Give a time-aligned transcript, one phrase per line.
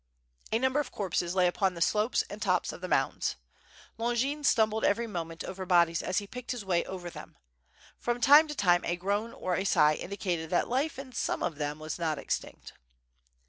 [0.51, 3.35] A number of corpses lay upon the slopes and tops of the mounds.
[3.99, 7.37] Longin stumbled every moment over bodies as he picked his way over them.
[7.99, 11.57] From time to time a groan or a sigh indicated that life in some of
[11.57, 12.73] them was not extinct.